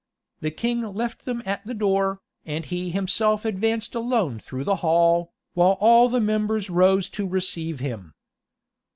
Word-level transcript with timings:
The 0.39 0.49
king 0.49 0.81
left 0.81 1.25
them 1.25 1.43
at 1.45 1.63
the 1.63 1.75
door, 1.75 2.21
and 2.43 2.65
he 2.65 2.89
himself 2.89 3.45
advanced 3.45 3.93
alone 3.93 4.39
through 4.39 4.63
the 4.63 4.77
hall, 4.77 5.31
while 5.53 5.77
all 5.79 6.09
the 6.09 6.19
members 6.19 6.71
rose 6.71 7.07
to 7.11 7.27
receive 7.27 7.79
him. 7.79 8.15